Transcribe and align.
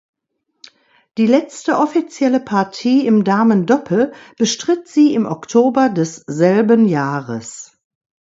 Die 1.19 1.27
letzte 1.27 1.77
offizielle 1.77 2.39
Partie 2.39 3.05
im 3.05 3.23
Damendoppel 3.23 4.13
bestritt 4.35 4.87
sie 4.87 5.13
im 5.13 5.27
Oktober 5.27 5.89
desselben 5.89 6.87
Jahres. 6.87 7.77